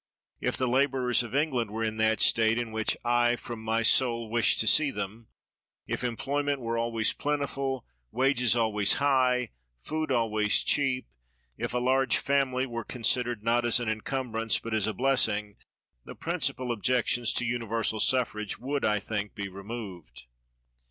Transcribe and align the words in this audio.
If 0.39 0.57
the 0.57 0.67
la 0.67 0.87
borers 0.87 1.21
of 1.21 1.35
England 1.35 1.69
were 1.69 1.83
in 1.83 1.97
that 1.97 2.19
state 2.21 2.57
in 2.57 2.71
whicl 2.71 2.95
I, 3.05 3.35
from 3.35 3.61
my 3.63 3.83
soul, 3.83 4.31
wish 4.31 4.57
to 4.57 4.65
see 4.65 4.89
them; 4.89 5.27
if 5.85 6.03
employ 6.03 6.41
ment 6.41 6.59
were 6.59 6.75
always 6.75 7.13
plentiful, 7.13 7.85
wages 8.09 8.55
always 8.55 8.93
high 8.93 9.51
food 9.83 10.11
always 10.11 10.63
cheap; 10.63 11.07
if 11.55 11.75
a 11.75 11.77
large 11.77 12.17
family 12.17 12.65
were 12.65 12.83
con 12.83 13.03
sidered 13.03 13.43
not 13.43 13.63
as 13.63 13.79
an 13.79 13.89
encumbrance 13.89 14.57
but 14.57 14.73
as 14.73 14.87
a 14.87 14.93
blessing 14.95 15.57
the 16.03 16.15
principal 16.15 16.71
objections 16.71 17.31
to 17.33 17.45
universal 17.45 17.99
suffrag( 17.99 18.57
would, 18.57 18.83
I 18.83 18.97
think, 18.99 19.35
be 19.35 19.49
removed. 19.49 20.23